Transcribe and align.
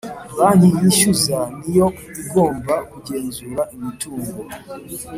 Banki 0.37 0.69
yishyuza 0.77 1.39
niyo 1.65 1.87
igomba 2.21 2.75
kugenzura 2.91 3.61
imitungo 3.75 4.33